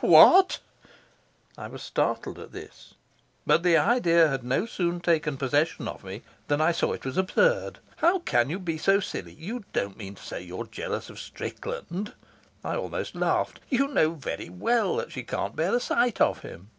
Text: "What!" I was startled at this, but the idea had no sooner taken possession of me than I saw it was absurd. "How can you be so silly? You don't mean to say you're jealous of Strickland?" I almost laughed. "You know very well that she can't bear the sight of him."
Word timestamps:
"What!" 0.00 0.60
I 1.56 1.66
was 1.66 1.82
startled 1.82 2.38
at 2.38 2.52
this, 2.52 2.94
but 3.44 3.64
the 3.64 3.76
idea 3.76 4.28
had 4.28 4.44
no 4.44 4.64
sooner 4.64 5.00
taken 5.00 5.36
possession 5.36 5.88
of 5.88 6.04
me 6.04 6.22
than 6.46 6.60
I 6.60 6.70
saw 6.70 6.92
it 6.92 7.04
was 7.04 7.16
absurd. 7.16 7.80
"How 7.96 8.20
can 8.20 8.48
you 8.48 8.60
be 8.60 8.78
so 8.78 9.00
silly? 9.00 9.32
You 9.32 9.64
don't 9.72 9.96
mean 9.96 10.14
to 10.14 10.22
say 10.22 10.40
you're 10.40 10.66
jealous 10.68 11.10
of 11.10 11.18
Strickland?" 11.18 12.12
I 12.62 12.76
almost 12.76 13.16
laughed. 13.16 13.58
"You 13.70 13.88
know 13.88 14.10
very 14.12 14.48
well 14.48 14.94
that 14.98 15.10
she 15.10 15.24
can't 15.24 15.56
bear 15.56 15.72
the 15.72 15.80
sight 15.80 16.20
of 16.20 16.42
him." 16.42 16.70